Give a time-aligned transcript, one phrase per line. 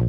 [0.00, 0.08] 皆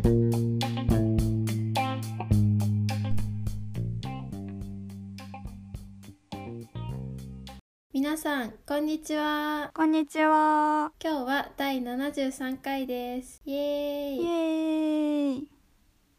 [8.18, 10.94] さんこんにちはこんにちは。
[11.04, 15.50] 今日は第73回ですイエーイイエーイ。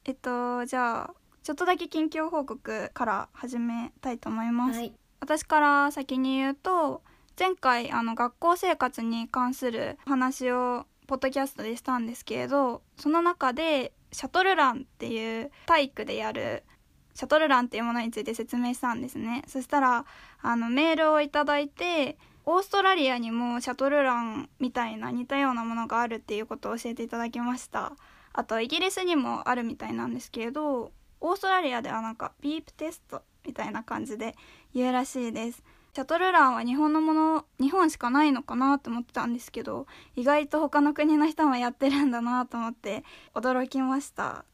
[0.04, 4.80] えっと、じゃあ、ちょっとだけ近況報告から始めたいと思います。
[4.80, 7.00] はい私から先に言うと、
[7.39, 16.62] 前回、あの、学校生活に関する話を、ポッドキャストでしたんですけれど、その中で、シャトルランっていう体育でやる、
[17.12, 19.45] シャトルランっていうものについて説明したんですね。
[19.47, 20.06] そしたら、
[20.41, 27.92] あの、メールをいただいて、オーストラリアにもシャトルランみたいな似たようなものがあるっていうことを教えていただきました。
[28.33, 34.34] あとイギリスにもあるみたいなんですけれどオーストラリアではなんかビープテストみたいな感じで
[34.75, 35.62] 言うらしいです
[35.95, 44.47] シャトルランは日本のもの日本しかないのかなと思ってたんですけど意外と他の国の人もやってるんだなと思って驚きました。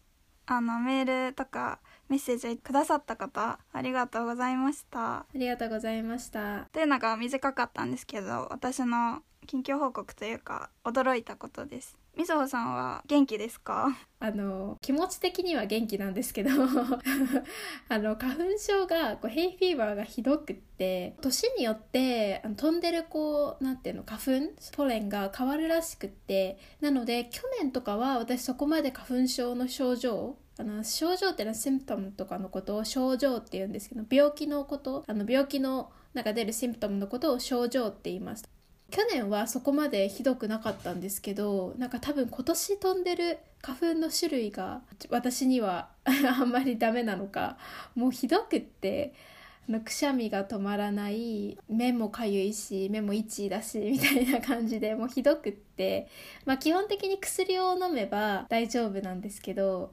[0.46, 5.18] あのメールとかメッセージくださった方ありがとうございました。
[5.18, 6.65] ありがとうございました。
[6.73, 13.97] というのが短かったんですけど私の近況報告というか驚いたことですみずほさんは元気ですか？
[14.19, 16.51] あの気持ち的には元気なんですけど
[17.88, 38.43] あの花粉症がこうヘイフィーバーがひどくって年によってあの飛んでるこうなんていうの花粉ポレンが変わるらしくってなので去年とかは私そこまで花粉症の症状あの症状っていうのはシンプトムとかのことを症状って言うんですけど病気のことあの病気のなんか出るシンプトムのことを症状って言います。
[38.91, 47.59] 去年はそこまでひどくなかったんですけどなんか多分今年飛んでる花粉の種類が私には あんまりダメなのか
[47.95, 49.13] もうひどくって
[49.69, 56.09] あのくしゃみが止まらない目もかゆいし目も itchy だしみたいな感じでもうひどくって
[56.47, 59.93] まあ基本的に薬を飲めば大丈夫なんですけど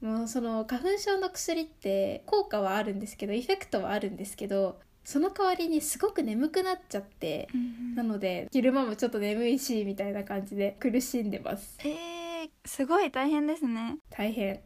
[0.00, 7.48] もうその花粉症の薬って効果はあるんですけどエフェクトはあるんですけどその代わりにすごく眠くなっちゃって
[7.94, 11.78] なので昼間もちょっと眠いしみたいな感じで苦しんでます。
[11.84, 13.98] えー、すごい大変ですね。
[14.10, 14.60] 大変。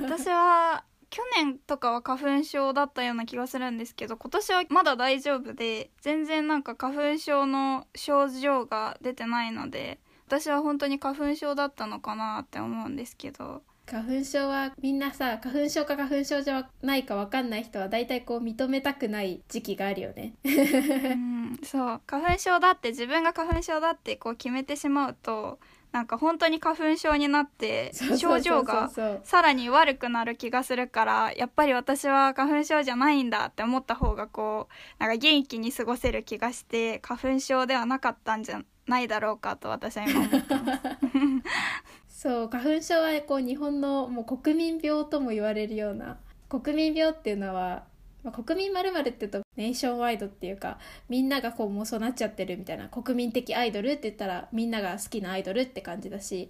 [0.00, 20.34] 私は去年とかは花粉症だったような気がするんですけど今年はまだ大丈夫で全然なんか花粉症の症状が出てないので私は本当に花粉症だったのかなって思うんですけど花粉症はみんなさ花粉症か花粉症じゃないか分かんない人は大体こう認めたくない時期があるよね。
[20.44, 22.00] うんそう。
[22.06, 25.60] 花粉症だって自分が花粉症だってこう決めてしまうと
[25.92, 28.90] なんか本当に花粉症になって症状が
[29.22, 34.68] さらに悪くなる気がするからやっぱり私は花粉症じゃないんだって思った方がこ
[34.98, 40.80] うなんか元気に過ごせる気がして花粉症ではなかったんじゃないだろうかと私は今思ってます。
[42.16, 46.16] そう花粉症はこう日本のもう国民病とも言われるような
[46.48, 47.84] 国民病っていうのは、
[48.24, 50.78] まあ、国民まるって言うとネーションワイドっていうか
[51.10, 56.48] みんながこうもうそうなっちゃってるみたいな国民的アイドルって言ったらみんなが好きなアイドルって感じだし、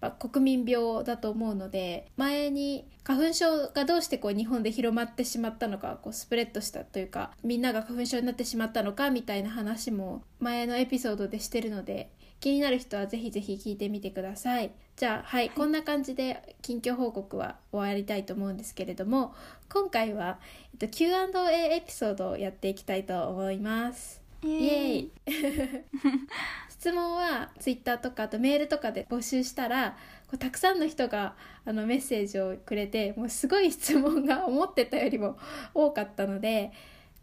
[0.00, 12.08] まあ、国民病だと思うので前に花粉症がどうしてこう日本で広まってしまったのかこうスプレッドしたというかみんなが花粉症になってしまったのかみたいな話も前のエピソードでしてるので
[12.40, 14.70] 気になる人はぜひぜひ聞いてみてください。
[14.96, 19.32] じゃあはい、こんな感じで近況報告は終わりたいと思うんですけれども
[19.68, 20.40] 今回は、
[20.72, 24.20] えっと、Q&A エピソードをやっていきたいと思います。
[24.42, 24.66] イイ。
[24.66, 25.12] エーイ。
[26.68, 29.96] 質問は Twitter とかあとメールとかで募集したら
[30.28, 31.34] こうたくさんの人が
[31.64, 35.38] あのメッセージをくれてもうすごい質問が思ってたよりも
[35.74, 36.72] 多かったので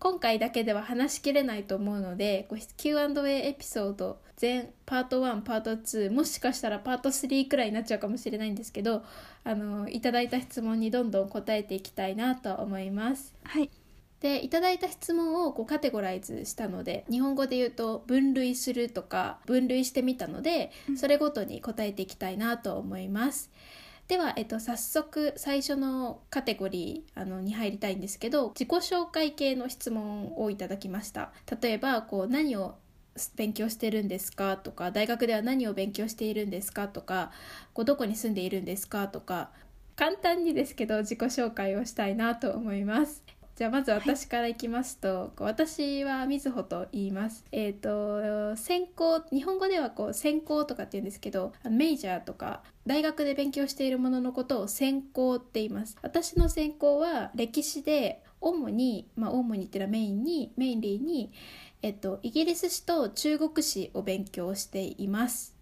[0.06, 9.02] 今回だけでは話しきれないと思うので Q&A エピソード全パート1パート2もしかしたらパート3くらいになっちゃうかもしれないんですけど
[9.44, 13.34] あのいただいた質問にどんどん答えていきたいなと思います。
[13.46, 13.72] はい
[14.20, 23.50] でいただいた質問をこうカテゴライズしたので日本語で言うと分類するとか分類してみたのでそれごとに答えていきたいなと思います。
[24.08, 31.32] では、えっと、早速最初のカテゴリーあのに入りたいんですけど自己紹介系の質問をいただきました。
[31.62, 32.76] 例えばこう何を
[33.36, 37.32] 勉強してるんですかとか大学では何を勉強しているんですかとか
[37.74, 39.50] こうどこに住んでいるんですかとか
[39.96, 43.24] 簡単にですけど自己紹介をしたいなと思います。
[43.56, 47.46] じゃあまず私からいきますと、こう私はみずほと言います。
[47.54, 55.96] えっ、と専攻日本語ではこう専攻とかって言うんですけど、メイジャーとか大学で勉強しているもののことを専攻って言います。
[56.02, 61.32] 私の専攻は歴史で主にまあ主にっていうのはメインにメインリーに
[61.82, 65.56] えっとイギリス史と中国史を勉強しています。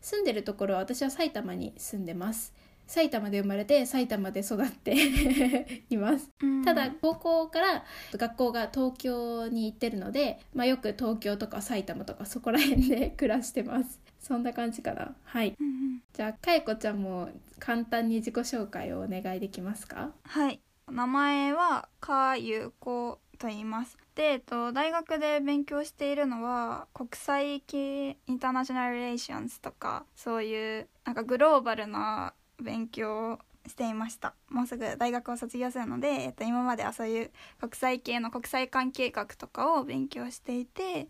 [0.00, 2.54] 住んでるところは私は埼玉に住んでます。
[2.86, 4.94] 埼玉で生まれて埼玉で育って
[5.90, 6.30] います。
[6.42, 6.64] うん。
[6.64, 14.00] ただ高校から学校が東京に行ってるので、まあ、よく東京とか埼玉とかそこら辺で 暮らしてます。
[14.20, 15.14] そんな感じかな。
[15.24, 15.54] はい。
[15.58, 16.02] うんうん。
[16.12, 17.28] じゃあかえこちゃんも
[17.58, 20.12] 簡単に自己紹介をお願いできますか？
[20.24, 20.60] はい。
[20.90, 23.20] 名前はかゆこ。
[23.38, 23.98] と言います。
[24.14, 32.32] で、えっと、大学で勉強しているのは国際系インターナショナル・リレーションズとかそういうなんかグローバルな
[32.62, 33.38] 勉強を
[33.68, 34.34] していました。
[34.48, 37.30] もうすぐ大学を卒業するので、えっと、今まではそういう
[37.60, 41.08] 国際系の国際関係学とかを勉強していて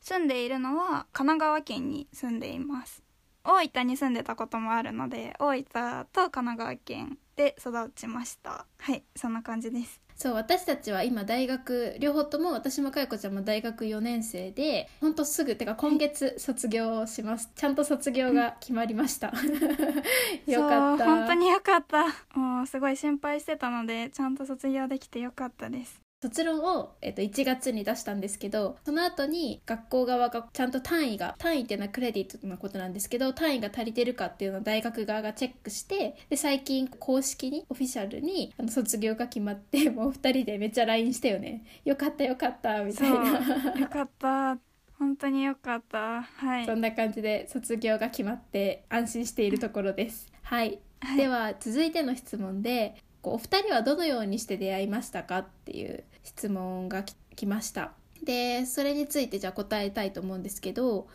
[0.00, 3.02] 住んでいるのは神奈川県に住んでいます。
[3.42, 8.66] 大分に住んでたこともあるので大分と神奈川県で育ちました。
[8.78, 10.03] はいそんな感じです。
[10.16, 17.50] そう私たちは今大学両方とも私もかよこちゃんも大学4年生でほんとすぐてか今月卒業します。
[17.54, 19.32] ちゃんと卒業が決まりました。
[20.46, 21.04] よかった。
[21.04, 22.06] 本当によかった。
[22.38, 41.62] もうすごい心配してたのでちゃんと卒業できてよかったです卒論を、えっと、1月に出したんですけどその後に学校側がちゃんと単位が単位っていうのはクレディットのことなんですけど単位が足りてるかっていうのを大学側がチェックしてで最近公式にオフィシャルにあの卒業が決まって もう2人でめっちゃ LINE したよね。
[41.84, 43.80] よかったよかったみたいな。
[43.80, 44.58] よかった。
[44.98, 46.22] 本当によかった。
[46.22, 46.64] はい。
[46.64, 50.32] そんな感じで卒業が決まって安心しているところです。
[50.42, 51.16] はい、はい。
[51.18, 52.94] では続いての質問で
[53.24, 57.04] こうお二人はどのようにして出会いましたかっていう質問が
[57.34, 57.92] 来ました。
[58.22, 61.08] でそれについてじゃあ答えたいと思うんですけど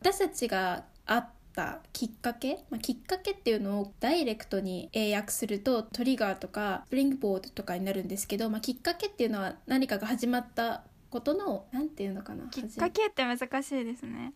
[0.00, 1.22] 私たちが会っ
[1.54, 14.34] たきっかけ、まあ、きっかけっていうのをダイレクトに英訳するとトリガーとかスプリングボードとかになるんですけど、まあ、きっかけっていうのは何かが始まったことのなんていうのかなきっかけって難しいですね。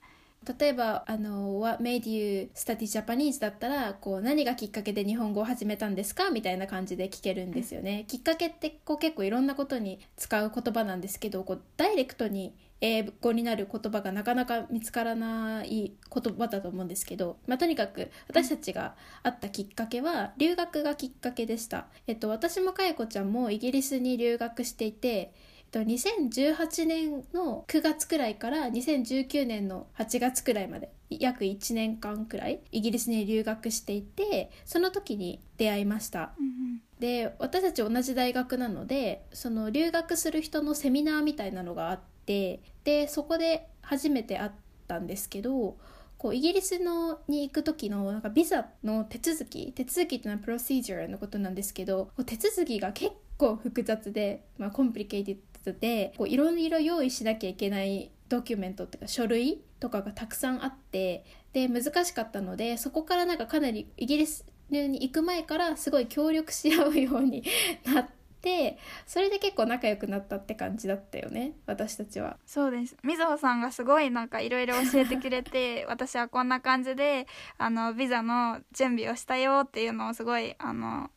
[0.58, 6.30] 例えばあの「What made you study Japanese?」だったらこう何がきっかけで日本語を始めたんですか？
[6.30, 8.04] みたいな感じで聞けるんですよね。
[8.08, 21.86] きっかけってこう結構いろんなことに使う言葉なんですけどこうダイレクトに英語になる言葉がなかなか見つからない言葉だと思うんですけど、まあ、とにかく私たちが会ったきっかけは留学がきっかけでした。
[22.08, 25.32] えっと、私もかえこちゃんもイギリスに留学していて
[25.80, 36.32] 2018年の9月くらいから2019年の8月くらいまで約1年間くらいイギリスに留学していてその時に出会いました。
[36.38, 36.62] うん
[37.02, 44.50] で私たち同じ大学なのでその留学する人のセミナーみたいなのがあってでそこで初めて会っ
[44.86, 45.76] たんですけど
[46.16, 67.44] こうイギリスのに行く時のなんかビザの手続き手続きっていうのはプロシージャーのことなんですけど手続きが結構複雑で、まあ、コンプリケイティッドでいろいろ用意しなきゃいけないドキュメントっていうか書類とかがたくさんあってで難しかったのでそこからなんかかなりイギリスに行く前からすごい協力し合うように
[67.84, 68.08] なっ
[68.40, 72.38] てそれで結構仲良くなったって感じだったよね私たちは。
[72.46, 77.26] そうですみずほさんがすごいなんかいろいろ教えてくれて 私はこんな感じで
[77.58, 81.10] あのビザの準備をしたよっていうのをすごいあの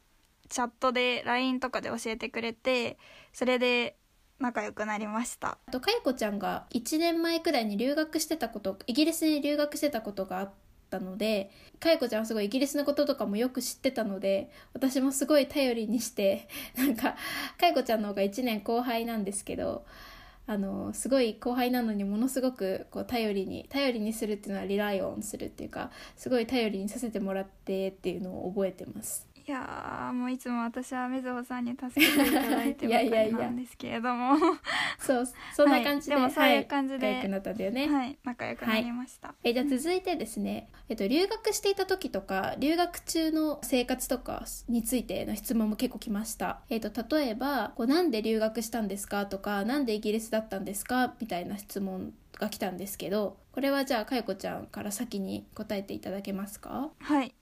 [0.49, 2.97] チャットで LINE とかで教えてくれて
[3.33, 3.95] それで
[4.39, 10.51] 仲良くなりましたあとかよこちゃんが1年前くらいに留学してたことイギリスに留学してたことがあっ
[10.89, 17.15] たのでかよこちゃんはすごいイギリスのこととかもよく知ってたので私もすごい頼りにして なんか
[17.57, 19.85] かよこちゃんの方が1年後輩なんですけど
[20.47, 29.24] あのすごい後輩なのにものすごくこう頼りに頼りにするっていうのはリライオンするっていうかすごい頼りにさせてもらってっていうのを覚えてます。
[29.47, 34.35] いやーもういつも私はみずほさんに助けていただいて ばかりなんですけれども。
[34.97, 36.23] そうそんな感じで、はい。
[36.23, 37.87] でもそういう感じではい仲良くなったんだよね。
[37.87, 38.17] はい。
[38.23, 51.13] 仲良くなりました、えじゃあ続いてですね、えっと、留学していた時とか留学中の生活とかについての質問も結構来ました、えっと、例えばこうなんで留学したんですかとかなんでイギリスだったんですか？
[51.21, 56.89] みたいな質問が来たんですけどこれはじゃあかよこちゃんから先に答えていただけますか？
[56.99, 57.35] はい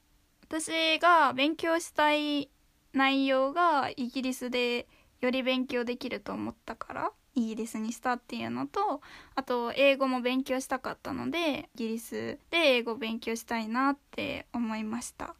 [0.55, 2.47] 私が勉強したい
[2.93, 4.87] 内容がイギリスで
[5.19, 9.01] より勉強できると思ったからイギリスにしたっていうのと
[9.33, 15.33] あと英語も勉強したかったのでイギリスで英語勉強したいなって思いました。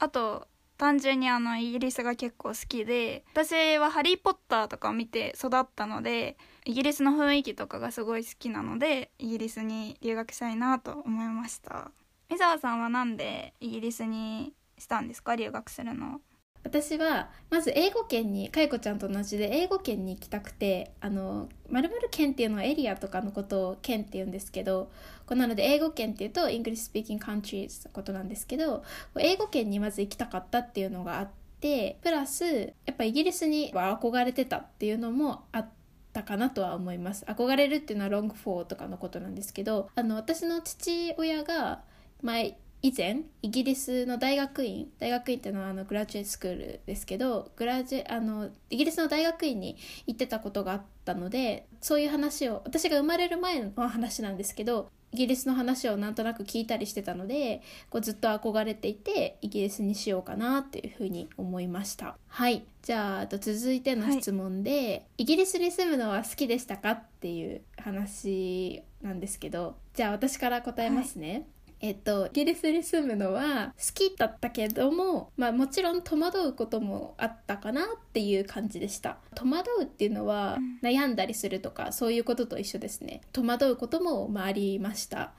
[0.00, 0.46] あと
[0.76, 11.90] 単純にあのイギリスが結構好きで私は「ハリー・ポッター」とかを見て育ったのでイギリスの雰囲気とかがすごい好きなのでイギリスに留学したいなと思いました。
[12.28, 15.36] 三沢さんはなんでイギリスにしたんですか？
[15.36, 16.20] 留学するの。
[16.64, 24.90] 私はまず英語圏にかいこちゃんと同じで英語圏に行きたくてあの〇〇県っていうのはエリアとかのことを県って言うんですけど
[25.24, 28.82] こなので英語圏っていうと English speaking countries のことなんですけど
[29.16, 31.30] 英語圏にまず行きたかったっていうのがあっ
[31.60, 35.68] てプラスやっぱイギリスには憧れてたっていうのもあっ
[36.12, 37.24] たかなとは思います。
[37.24, 41.82] 憧れるっていうのはロングフォーとかのことなんですけどあの私の父親が
[42.20, 62.16] 前以前イギリスの大学院大学院っていうのはあのグラジュエスクールですけどグラジュあのイギリスの大学院に行ってたことがあったのでそういう話を私が生まれる前の話なんですけどイギリスの話をなんとなく聞いたりしてたのでこうずっと憧れていてイギリスにしようかなっていうふうに思いました。
[62.26, 62.64] はい。
[62.82, 71.44] じゃあと続いての質問で、はい、イギリスに住むのは好きでしたかっていう話なんですけどじゃあ私から答えますね、はい
[71.80, 79.18] えっと、イギリスに住むのは好きだったけども、まあもちろん戸惑うこともあったかなっていう感じでした。
[79.34, 83.20] 戸惑うっていうのは悩んだりするとか、そういうことと一緒ですね。
[83.32, 85.32] 戸惑うことも、まあ、ありました。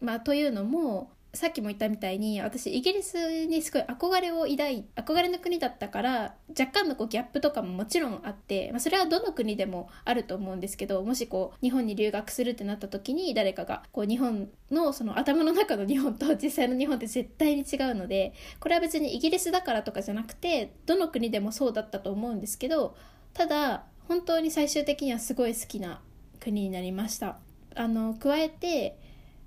[0.00, 22.94] まあというのも、さっきも言ったみたいに私イギリスにすごい憧れを抱い憧れの国だったから若干のこうギャップとかももちろんあって、まあ、それはどの国でもあると思うんですけどもしこう日本に留学するってなった時に誰かがこう日本のその頭の中の日本と実際の日本って絶対に違うのでこれは別にイギリスだからとかじゃなくてどの国でもそうだったと思うんですけど
[23.32, 26.02] ただ本当に最終的にはすごい好きな
[26.40, 27.38] 国になりました。
[27.74, 28.98] あの加えて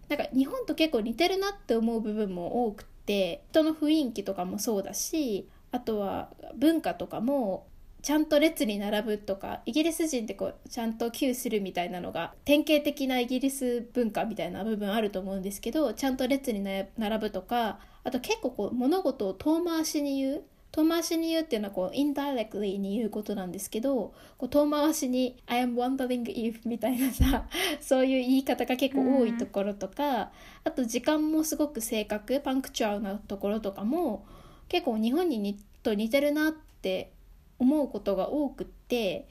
[0.09, 7.67] なんか日本と結構似てるなって思う部分も多くて人の雰囲気とかもそうだしあとは文化とかも
[8.01, 20.43] ちゃんと列に並ぶとかイギリス人ってこうちゃんとキューするみたいなのが典型的なイギリス文化みたいな部分あると思うんですけどちゃんと列に並ぶとかあと結構こう物事を遠回しに言う
[20.75, 27.45] 遠回しに言うっていうのはこう indirectly に言うことなんですけどこう遠回しに I am wondering if みたいなさ
[27.79, 30.33] そういう言い方が結構多いところとか、
[30.65, 34.25] あと時間もすごく正確パンクチュアルなところとかも
[34.67, 37.13] 結構日本にと似てるなって
[37.57, 39.29] 思うことが多くって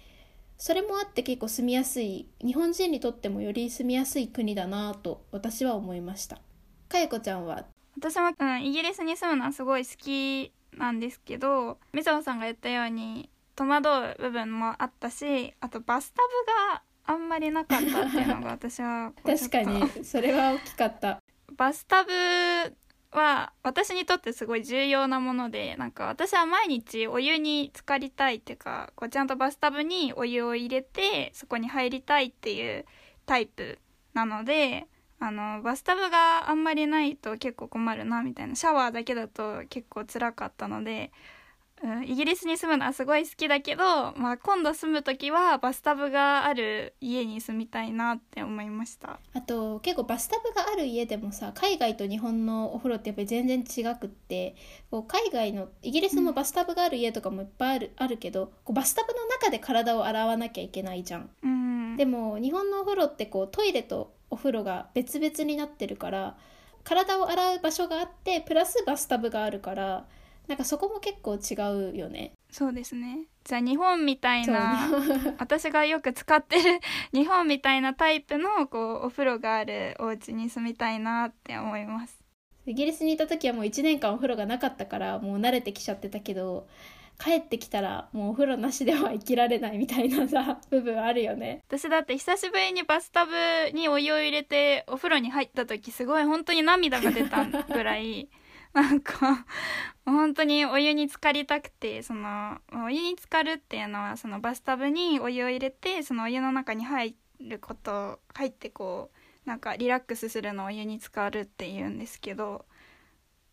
[0.56, 6.38] それもあって結構住みやすい日本人にとってもより住みやすい国だなと私は思いました。
[6.88, 7.66] かやこちゃんは？
[7.96, 13.88] 私も、うん、イギリスに住むのはすごい好きなんですけど水野さんが言ったように戸惑
[14.18, 21.20] う部分もあったしあとバスタブがあんまりなかったっていうのが私は確かにそれは大きかった。
[21.56, 22.10] バスタブ
[23.12, 32.84] は私にとってすごい重要なものでなんか私は毎日お湯に浸かりたいっていうかこうちゃんとバスタブにお湯を入れてそこに入りたいっていう
[33.26, 33.78] タイプ
[34.14, 34.86] なので
[35.20, 38.54] あのバスタブがあんまりないと結構困るなみたいな。
[38.54, 41.12] シャワーだけだと結構辛かったので、
[41.82, 49.18] うん、イギリスに住むのはすごい好きだけど、まあ、今度住む時はバスタブがある家に住みたいなって思いました。
[49.34, 54.54] あと結構バスタブがある家でもさ海外と日本のお風呂ってやっぱり全然違くって
[54.90, 61.30] こう海外のイギリスもバスタブがある家とかもいっぱいある,、あるけどこうバスタブの中で体を洗わなきゃいけないじゃん。
[61.42, 66.36] うん、でも日本のお風呂ってこうトイレとお風呂が別々になってるから
[66.82, 70.04] 体を洗う場所があってプラスバスタブがあるから
[70.48, 71.54] なんかそこも結構違
[71.92, 72.32] うよね。
[72.50, 73.26] そうですね。
[73.44, 74.90] じゃあ日本みたいな
[75.38, 76.80] 私がよく使ってる
[77.14, 82.18] 日本みたいなタイプのこうお風呂があるお家に住みたいなって思います。
[82.66, 86.66] イギリスにいた時はもう1年間お風呂がなかったからもう慣れてきちゃってたけど
[87.18, 91.62] 帰ってきたらもうお風呂なしでは生きられないみたいなさ 部分あるよね。
[91.68, 93.32] 私だって久しぶりにバスタブ
[93.72, 98.28] にお湯を入れてお風呂に入った時すごい本当に涙が出たぐらい
[98.74, 99.46] なんか
[100.04, 109.10] 本当にお湯に浸かりたくてそのお湯に浸かるっていうのはそのバスタブにお湯を入れてそのお湯の中に入ること入ってこ
[109.46, 112.64] うなんかリラックスするのをお湯に浸かるっていうんですけど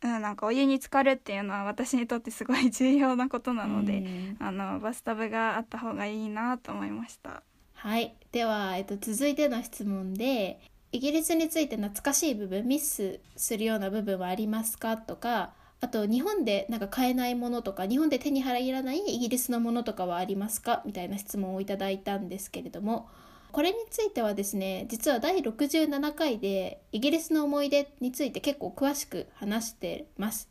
[0.03, 4.03] うん、なんかお湯に浸かるっていうのは私にとってすごい重要なことなので、
[4.39, 7.43] あのバスタブがあった方がいいなと思いました。
[7.73, 8.15] はい。
[8.31, 10.59] では、えっと、続いての質問で
[10.91, 23.09] イギリスについて懐かしい部分ミスするような部分はありますかとかあと日本でなんか買えないものとか日本で手に入らないイギリスのものとかはありますかみたいな質問をいただいたんですけれども
[23.51, 30.49] これについてはですね実は第67回でイギリスの思い出について結構詳しく話してます。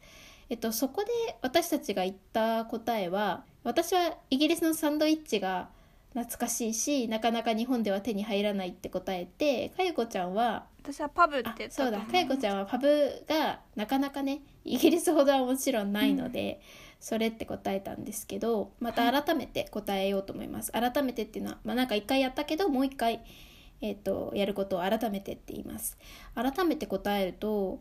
[0.49, 1.11] えっと、そこで
[1.43, 5.69] 私たちが言った答えは私はイギリスのサンドイッチが
[6.13, 23.25] 懐かしいしなかなか日本では手に入らないって答えてかゆこちゃんは私はパブってそうだかゆこちゃんはパブがなかなかねイギリスほどはもちろんないので、うん、それって答えたんですけどまた改めて答えようと思います、はい、改めてっていうのは、まあ、なんか一回やったけどもう一回、
[23.81, 25.97] えーとやることを改めてって言います。
[26.35, 27.81] 改めて答えると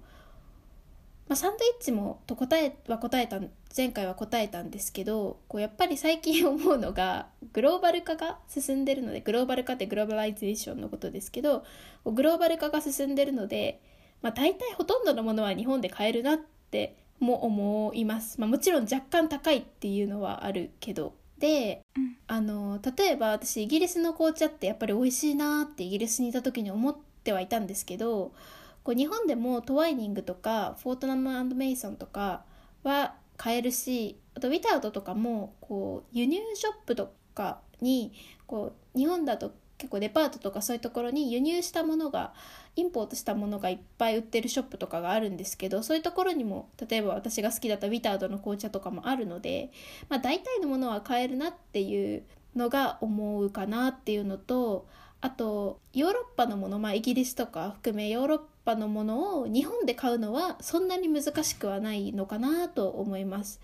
[1.29, 3.39] まあ、サンドイッチもと答えは答えた
[3.77, 11.63] 前回は答えたんですけどこうやっぱり最近思うのがグローバル化が進んでるのでグローバル化ってグローバライゼーションのことですけど
[12.03, 13.79] グローバル化が進んでるので、
[14.23, 16.37] まあ、大体ほとんどのものは日本で買えるなっ
[16.71, 21.13] ても思います、まあ、もちろん若干高いっていうのはあるけど。
[21.37, 28.33] で、うん、あの例えば私イギリスの紅茶ってやっぱり美味しいなってイギリスにいた時に思ってはいたんですけど
[28.83, 32.43] こう日本でもトワイニングとかフォートナムメイソンとか
[32.83, 38.13] は買えるしあとウィタードとかもこう輸入ショップとかに
[38.45, 42.33] こう日本だと結構デパートとかそういうところに輸入したものが
[42.75, 49.71] インポートしたものがいっぱい売ってるショップとかがあるんですけどそういうところにも例えば私が好きだったウィタードの紅茶とかもあるので、
[50.09, 52.23] まあ、大体のものは買えるなっていう
[52.55, 54.85] のが思うかなっていうのと
[55.21, 63.59] あとヨーロッパのもの、まあ、イギリスとか含めヨーロッパのものを日本で買うのはそんなに難しくはないのかなと思います。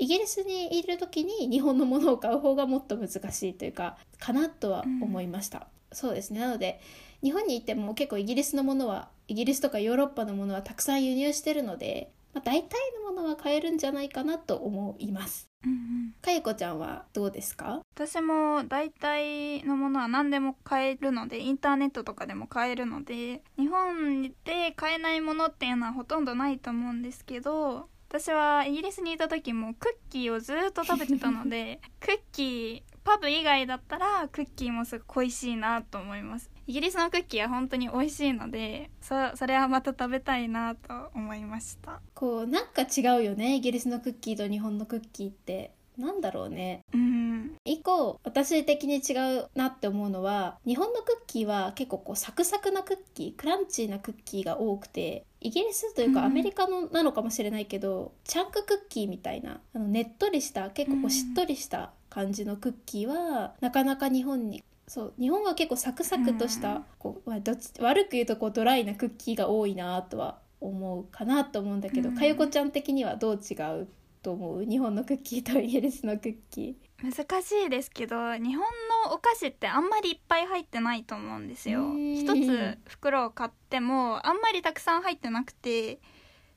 [0.00, 6.40] イギリスにいる時に日本のものを買う方がもっと難しいというかかなとは思いました、うん、そうですね。
[6.40, 6.80] なので
[7.22, 15.48] 日本にいても結構イギリスのものはイギリスとかヨーロッパのものはたくさん輸入してるのでまあ、大体のものは買えるんじゃないかなと思います。
[15.64, 17.80] うんうん、かゆこちゃんはどうですか？
[17.96, 36.50] 私も大体のものは何でも買えるのでインターネットとかでも買えるので日本で買えないものっていうのはほとんどないと思うんですけど私はイギリスにいた時もクッキーをずっと食べてたので クッキーパブ以外だったらクッキーもすごい恋しいなと思います。
[36.66, 42.00] イギリスのクッキーは本当に美味しいのでそそれはまた食べたいなと思いました。
[42.14, 45.72] こうなんか違うよねイギリスのクッキーと日本のクッキーって。
[45.96, 46.82] なんだろうね。
[46.94, 47.19] うん
[47.64, 73.88] 一個私的に違うなって思うのは日本のクッキーは結構こうサクサクなクッキークランチーなクッキーが多くてイギリスというかアメリカのなのかもしれないけど、うん、チャンククッキーみたいなあのねっとりした結構こうしっとりした感じのクッキーはなかなか日本にそう日本は結構サクサクとした、うん、こうどっち悪く言うとこうドライなクッキーが多いなとは思うかなと思うんだけど、うん、かゆこちゃん的にはどう違う
[74.22, 74.64] と思う？
[74.64, 78.64] 日本のクッキーとイギリスのクッキー難しいですけど日本
[79.06, 81.94] のお菓子ってあんまりいっぱい入ってないと思うんですよ。
[81.96, 86.00] 一つ袋を買ってもあんまりたくさん入ってなくて。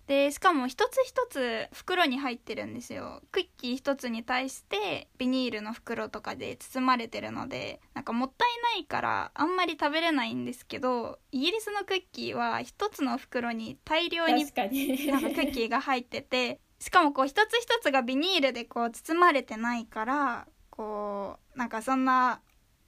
[0.08, 3.22] でしかも一つ一つ袋に入ってるんですよ。
[3.32, 14.44] クッキー一つに対してビニールの袋とかで包まれてるのでなんかもったいないからあんまり食べれないんですけどイギリスのクッキーは一つの袋に大量に。
[14.44, 14.50] な
[15.20, 22.42] んかクッキーが入っててしかもこう一つ一つがビニールでこう包まれてないからこうなんかそんな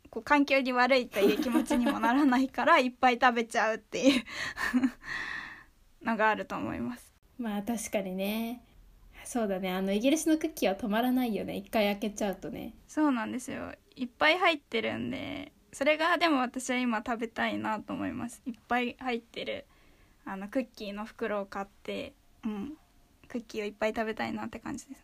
[0.09, 4.23] こう環境に悪いという気持ちにもならないから いっぱい食べちゃうっていう
[6.03, 7.13] のがあると思います。
[7.39, 8.65] まあ確かにね。
[9.23, 9.71] そうだね。
[9.71, 11.55] あのイギリスのクッキーは止まらないよね。
[11.55, 12.73] 一回開けちゃうとね。
[12.89, 13.71] そうなんですよ。
[13.95, 18.41] いっぱい入ってるんでそれがでも私は今食べたいなと思います。
[18.45, 19.65] いっぱい入ってる
[20.25, 22.77] あのクッキーの袋を買ってうん
[23.35, 25.03] クッキーをいっぱい食べたいなって感じです。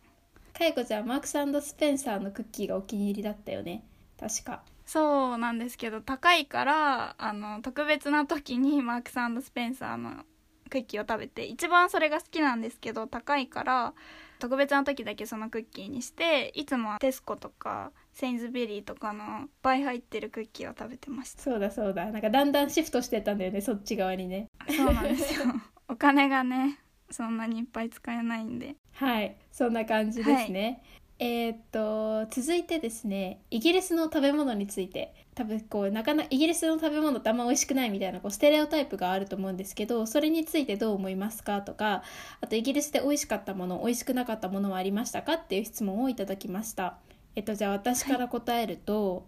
[0.57, 3.83] かいこちゃんマークススペンサーのクッキーがお気に入りだったよね。
[4.17, 4.63] 確か。
[4.85, 10.23] そうなんですけど高いからあの特別な時にマークススペンサーの
[10.69, 13.93] クッキーを食べて一番それが好きなんですけど高いから
[14.39, 21.41] 特別な時だけそのクッキーにしていつもはテスコとかセインズベリーとかのいっぱい入ってるクッキーを食べてました。
[21.41, 22.05] そうだそうだ。
[22.05, 24.47] なんかだんだんシフトしてたんだよねそっち側にね。
[24.69, 25.45] そうなんですよ。
[25.89, 26.79] お金がね
[27.11, 28.75] そんなにいっぱい使えないんで。
[28.93, 29.35] はい。
[29.51, 30.83] そんな感じですね、
[31.19, 35.13] えー、っと続いてですねイギリスの食べ物について。
[35.33, 42.03] 多分こうなかなかイギリスの食べ物ってあんま美味しくないみたいなこうステレオタイプがあると思うんですけどそれについてどう思いますかとか
[42.41, 46.97] あとイギリスで美味しかったもの美味しくなかったものはありましたかっていう質問をいただきました。
[47.35, 49.23] えっとじゃあ私から答えると、はい、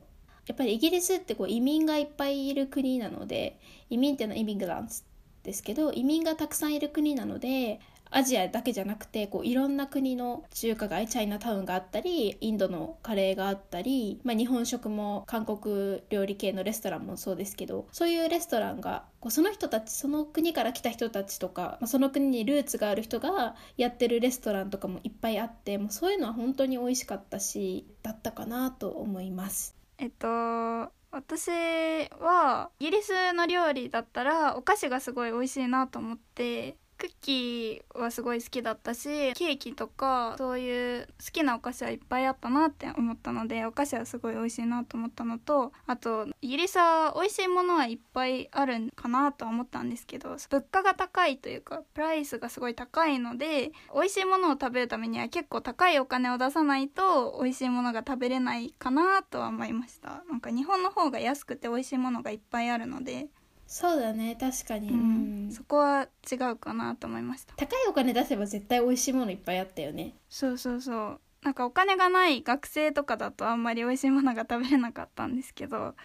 [0.48, 5.04] やっぱりイギリスってこう移民がいっぱいいる国なので移民っていうのはイミグランツ
[5.44, 7.80] ですけど移民がたくさんいる国なので
[8.16, 29.76] アジアだけじゃなくてこういろんな国の中華街チャイナタウンがあったりインドのカレーがあったり、まあ、日本食も韓国料理系のレストランもそうですけどそういうレストランがこうその人たちその国から来た人たちとか、まあ、その国にルーツがある人がやってるレストランとかもいっぱいあってもうそういうのは本当に美味しかったしだったかなと思います。
[29.98, 60.24] えっと私はイギリスの料理だったらお菓子がすごい美味しいなと思ってクッキーはすごい好きだったしケーキとかそういう好きなお菓子はいっぱいあったなって思ったのでお菓子はすごい美味しいなと思ったのとあとイギリスは美味しいものはいっぱいあるかなとは思ったんですけど物価が高いというかプライスがすごい高いので美味しいものを食べるためには結構高いお金を出さないと美味しいものが食べれないかなとは思いました。
[60.30, 63.28] なんか日本の方が安くて美味しいものがいっぱいあるので
[63.74, 67.56] そうだね確かに、うん、そこは違うかなと思いました。
[67.56, 70.14] 高いお金出せば絶対美味しいものいっぱいあったよね。
[70.30, 71.20] そうそうそう。
[71.42, 75.96] なんかお金がない学生とかだとあんまり美味しいものが食べれなかったんですけど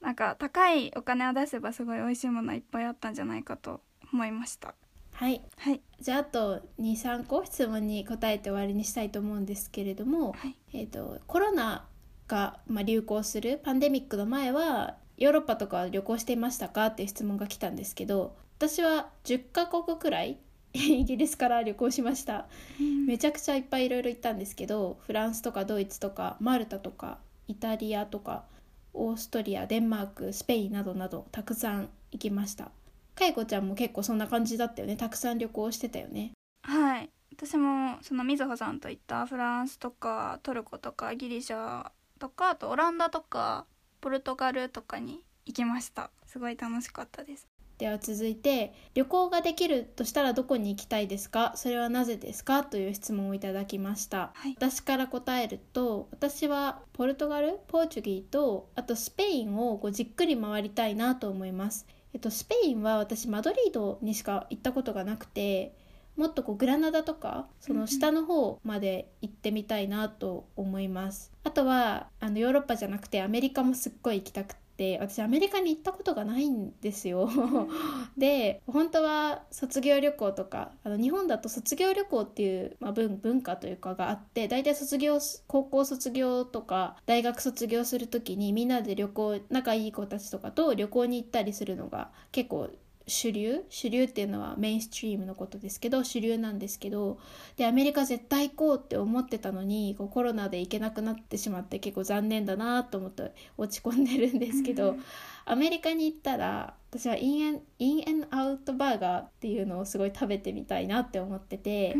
[0.00, 4.74] なんか高いお金を出せばすごい美味しいものいっぱいあったんじゃないかと思いました。
[5.12, 11.86] はい、はい、じゃああと23個質問に答えて終わりにしたいと思うんですけれども、はい、えーと、とコロナ
[12.26, 16.86] が、まあ、流行するパンデミックの前はヨーロッパとか旅行していましたか？
[16.86, 20.38] っていう質問が来たんですけど私は10カ国くらい
[20.72, 22.48] イギリスから旅行しました、
[22.80, 28.44] うん、めちゃくちゃいっぱいいろいろ行ったんですけどフランスとかドイツとかマルタとかイタリアとか
[28.92, 32.70] オーストリアデンマークスペインなどなどたくさん行きました。
[33.14, 34.96] かいこちゃんも結構そんな感じだったよね。
[34.96, 36.32] たくさん旅行してたよね。
[36.62, 37.10] はい。
[37.32, 43.66] 私もそのみずほさんと行ったフランスとかトルコとかギリシャとかあとオランダとか
[44.00, 46.10] ポルトガルとかに行きました。
[46.26, 47.46] すごい楽しかったです。
[47.78, 51.52] では続いて旅行ができるとしたらどこに行きたいですか？
[51.56, 52.62] それはなぜですか？
[52.62, 61.86] という質問をいただきました、はい、私から答えると私はポルトガルポーチュギーとあとスペインをこうじっくり回りたいなと思います。
[62.12, 65.74] えっとスペインは私マドリードにしか行ったことがなくて
[66.20, 77.30] もっとこうグラナダとかその下の方まで行ってみたいなと思います、あとはあのヨーロッパじゃなくてアメリカもすっごい行きたくて私アメリカに行ったことがないんですよ。
[78.18, 92.68] で本当は卒業旅行とかあの日本だと卒業旅行っていう、まあ、文文化というかがあって大体卒業高校卒業とか大学卒業する時にみんなで旅行仲いい子たちとかと旅行に行ったりするのが結構
[93.10, 97.18] 主流主流っていうのはメインストリームのことですけど主流なんですけど
[97.56, 104.96] でアメリカ絶対行こうって思ってたのにこうコロナで行けなくなってしまって結構残念だなと思って落ち込んでるんですけど、
[105.44, 111.96] アメリカに行ったら私はインエンインエンアウトバーガーっていうのをすごい食べてみたいなって思ってて、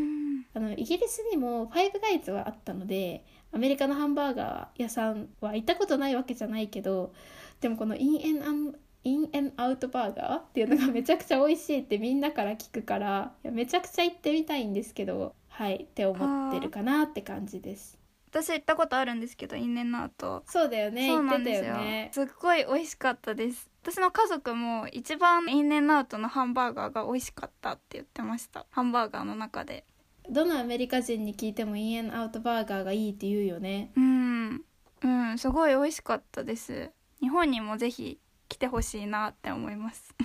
[0.55, 7.12] あのイギリスにもファイブガイズはあったのでアメリカのハンバーガー屋さんは行ったことないわけじゃないけど
[7.61, 17.98] でもこのインエンインエンアウトバーガーっていうのがめちゃくちゃ美味しいってみんなから聞くからいやめちゃくちゃ行ってみたいんですけどはいって思ってるかなって感じです。
[18.30, 20.44] 私行ったことあるんですけどインエンアウト。
[20.46, 22.10] そうだよねそうなんですよね。
[22.12, 23.68] すっごい美味しかったです。
[23.82, 28.66] 私の家族も一番インエンアウトのハンバーガーが美味しかったって言ってました。
[28.70, 29.84] ハンバーガーの中で。
[30.28, 33.90] どのアメリカ人に聞いてもインエンアウトバーガーがいいって言うよね。
[33.96, 34.62] うん。
[35.02, 36.90] うんすごい美味しかったです。
[37.20, 40.14] 日本にもぜひ来てほしいなって思います。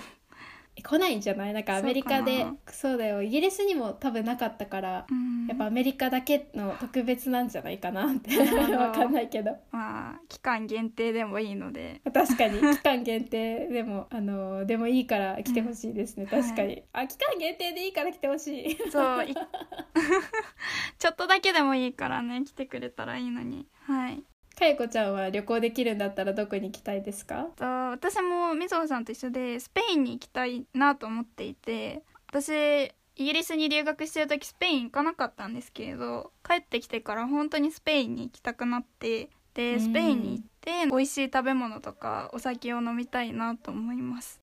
[0.82, 1.54] 来ないんじゃない？
[1.54, 3.22] なんかアメリカでそうだよ。
[3.22, 5.06] イギリスにも多分なかったから、
[5.48, 8.36] やっぱアメリカだけの特別なんじゃないかなって。
[8.76, 9.52] わかんないけど。
[9.70, 12.02] まあ期間限定でもいいので。
[12.12, 12.60] 確かに。
[12.76, 18.76] 期間限定でもあのでもいいから来てほしいですね、うん、確かに、はい、あ期間限定でいいから来てほしい。
[18.90, 19.26] そう
[20.98, 23.66] ちょっとだけでもいいからね来てくれたらいいのに。
[23.86, 24.22] はい
[24.58, 27.48] かゆこちゃんは旅行できるんだったらどこに行きたいですか？
[27.90, 32.50] 私もみぞさんと一緒でスペインに行きたいなと思っていて私
[33.18, 44.40] イギリスに留学してる時スペイン行かなかったんですけれど帰ってきてから本当にスペインに行きたくなってでスペインに行って美味しい食べ物とかお酒を飲みたいなと思います。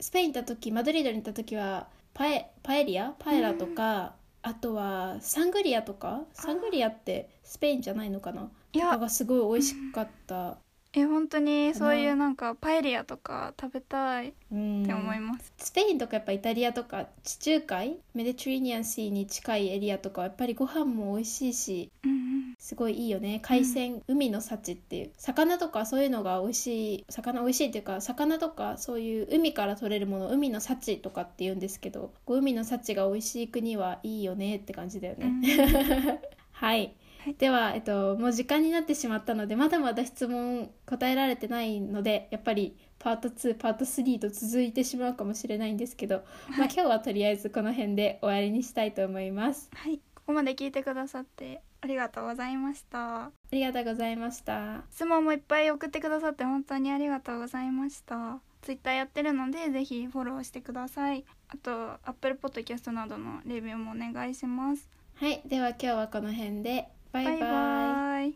[0.00, 3.14] スペイン行った時マドリードに行った時はパエパエリア？
[3.18, 6.22] パエラとか、あとはサングリアとか？
[6.34, 8.50] サングリアってスペインじゃないのかな？
[8.72, 10.58] いやがすごい美味しかった。
[10.94, 15.52] え本当にそういうなんかパエリアとか食べたいって思います。
[15.56, 23.40] スペインとかやっぱイタリアとか地中海メディトレーニアンシーに近いエリアとかやっぱりご飯も美味しいし、うん、すごいいいよね。
[23.42, 35.42] 海鮮、うん、海の幸っていう魚とかそういうのが美味しい魚美味しいっていうか魚とかそういう海から取れるもの海の幸とかって言うんですけど海の幸が美味しい国はいいよねって感じだよね、うん、
[36.52, 36.94] はい
[37.38, 46.22] では、えっと、もう時間になってしまったのでまだまだ質問答えられてないのでやっぱりパート2パート3と続いてしまうかもしれないんですけど、は
[46.56, 49.70] い、まあ、今日はとりあえずこの辺で終わりにしたいと思います。
[49.74, 50.00] はい。
[50.14, 53.24] ここまで聞いてくださってありがとうございました。
[53.24, 54.84] ありがとうございました。
[54.92, 58.38] 質問もいっぱい送ってくださって本当にありがとうございました。
[58.62, 61.24] ツイッターやってるのでぜひフォローしてください。
[61.48, 64.88] あと Apple Podcast などのレビューもお願いします。
[65.16, 65.42] はい。
[65.44, 67.36] では今日はこの辺でバイバイ。
[67.36, 68.34] バイバイ。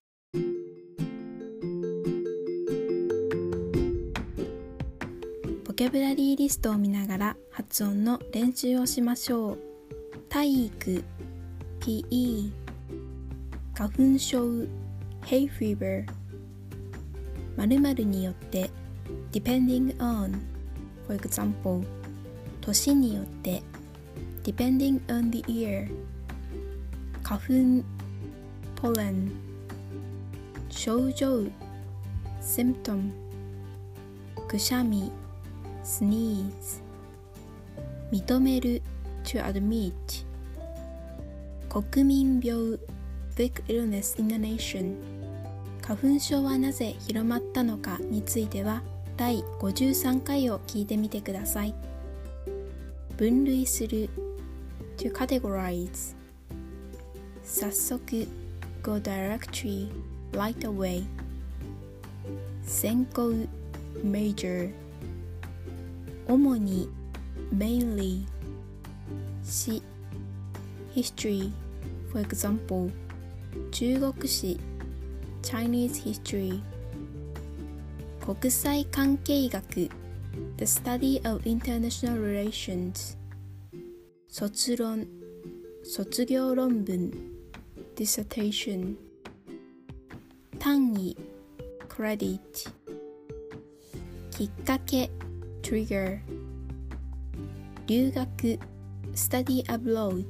[5.64, 9.58] ボキャブラリーリストを見ながら発音の練習をしましょう。
[10.28, 11.04] 体育
[11.80, 12.50] PE
[13.74, 14.66] 花粉症
[15.22, 16.04] Hay fever
[17.56, 18.70] 〇〇によって
[19.32, 20.38] depending on
[21.06, 21.82] for example
[22.60, 23.62] 年によって
[24.44, 25.88] depending on the year
[27.22, 27.84] 花粉
[28.76, 29.30] pollen
[30.68, 31.46] 症状
[32.40, 33.10] symptom
[34.46, 35.10] くしゃみ
[35.82, 36.82] sneeze
[38.12, 38.82] 認める
[39.24, 39.92] to admit
[41.68, 42.78] 国民病
[43.34, 44.94] big illness in the nation
[45.82, 48.82] 花粉症はなぜ広まったのかについては
[49.16, 51.74] 第53回を聞いてみてください
[53.16, 54.08] 分類する
[54.96, 56.14] to categorize
[57.42, 58.26] 早速
[58.85, 59.89] go directory
[60.33, 61.03] right away
[62.63, 63.47] 先行
[64.03, 64.71] major
[66.27, 66.89] 主に
[67.53, 68.21] mainly
[69.43, 69.81] 史
[70.95, 71.51] history
[72.11, 72.89] for example
[73.71, 74.57] 中国史
[75.41, 76.61] Chinese history
[78.19, 79.89] 国際関係学
[80.57, 83.17] the study of international relations
[84.29, 85.07] 卒論
[85.83, 87.11] 卒業論文
[87.96, 88.94] Dissertation
[90.58, 91.16] 単位
[91.88, 92.38] credit
[94.30, 95.10] きっかけ
[95.62, 96.20] trigger
[97.86, 98.58] 留学
[99.14, 100.26] study abroad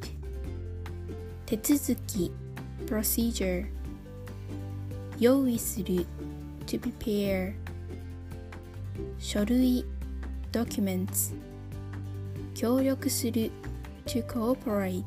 [1.44, 2.30] 手続き
[2.86, 3.66] procedure
[5.18, 6.06] 用意する
[6.66, 7.54] to prepare
[9.18, 9.84] 書類
[10.52, 11.34] documents
[12.54, 13.50] 協力する
[14.06, 15.02] to cooperate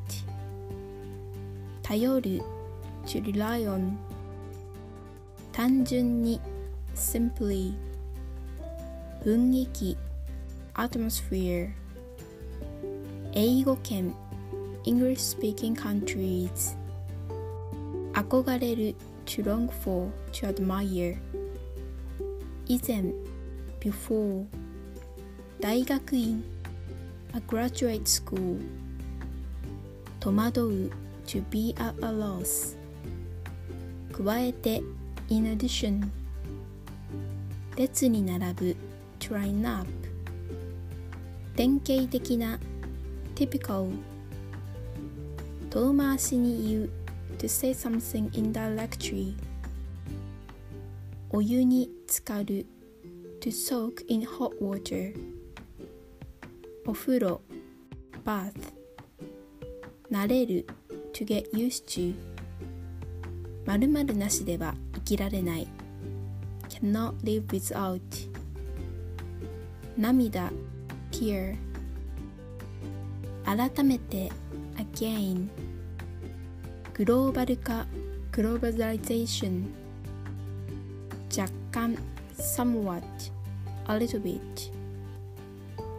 [1.90, 2.40] 頼る
[3.04, 3.96] to rely on
[5.50, 6.40] 単純に
[6.94, 7.74] simply
[9.24, 9.96] 雰囲気
[10.74, 11.70] atmosphere
[13.32, 14.14] 英語圏
[14.84, 16.76] English speaking countries
[18.12, 18.94] 憧れる
[19.26, 21.16] to long for to admire
[22.68, 23.12] 以前
[23.80, 24.46] before
[25.58, 26.40] 大学院
[27.32, 28.60] a graduate school
[30.20, 32.76] 戸惑う to be at a loss
[34.12, 34.82] 加えて
[35.28, 36.08] in addition
[37.76, 38.76] 列に並ぶ
[39.18, 39.88] to line up
[41.56, 42.58] 典型的な
[43.34, 43.90] typical
[45.70, 46.90] 遠回しに言う
[47.38, 49.34] to say something indirectly
[51.30, 52.66] お湯に浸かる
[53.40, 55.14] to soak in hot water
[56.86, 57.40] お風呂
[58.24, 58.52] bath
[60.10, 60.66] 慣れる
[61.20, 62.14] to get used to
[63.66, 65.68] 〇〇なしでは生きられない
[66.70, 68.00] cannot live without
[69.98, 70.50] 涙
[71.10, 71.56] tear
[73.44, 74.32] 改めて
[74.76, 75.48] again
[76.94, 77.86] グローバル化
[78.32, 79.66] globalization
[81.36, 81.98] 若干
[82.38, 83.02] somewhat
[83.88, 84.40] a little bit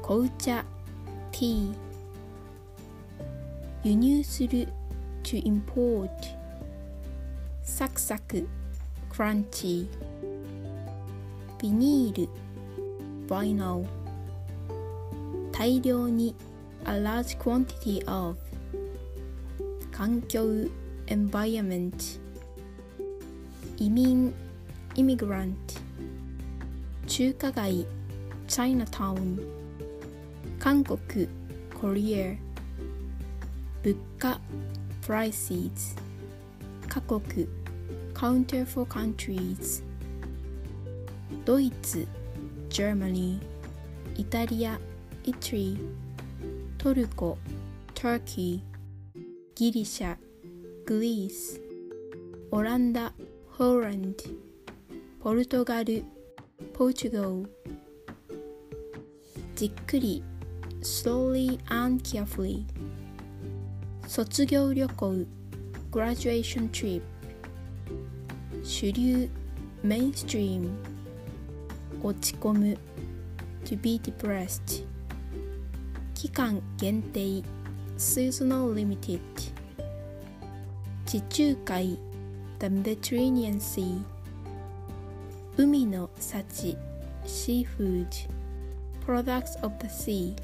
[0.02, 0.66] 紅茶
[1.32, 1.72] tea
[3.84, 4.68] 輸入する
[5.24, 6.10] to import
[7.64, 8.48] サクサク
[9.10, 9.88] crunchy
[11.62, 12.30] ビニール
[13.28, 13.86] vinyl
[15.52, 16.36] 大量に
[16.86, 18.38] a large quantity of
[19.92, 20.70] 環境
[21.08, 22.20] environment
[23.78, 24.34] 移民
[24.96, 25.56] immigrant
[27.08, 27.86] 中華街
[28.48, 29.40] Chinatown
[30.60, 30.98] 韓国
[31.80, 32.36] Korea
[33.84, 34.40] 物価
[35.03, 35.97] prices
[36.89, 37.47] 各国
[38.15, 39.83] counter for countries
[41.45, 42.07] ドイツ
[42.69, 43.39] Germany
[44.17, 44.79] イタリア
[45.25, 45.77] Italy
[46.79, 47.39] トルコ
[47.95, 48.61] Turkey
[49.55, 50.17] ギリシャ
[50.87, 51.61] Greece
[52.51, 53.13] オランダ
[53.59, 54.15] Holland
[55.21, 56.05] ポルトガル
[56.73, 57.47] Portugal
[59.55, 60.23] じっくり
[60.83, 62.65] slowly and carefully
[64.14, 65.26] 卒業旅行
[65.90, 67.02] graduation trip
[68.62, 69.30] 主流
[69.86, 70.70] mainstream
[72.04, 72.78] 落ち込む
[73.64, 74.84] to be depressed
[76.14, 77.42] 期間限定
[77.98, 79.22] seasonal limited
[81.06, 81.98] 地中海
[82.60, 84.02] The Mediterranean Sea
[85.56, 86.78] 海の幸
[87.26, 88.08] Seafood
[89.06, 90.36] Products of the Sea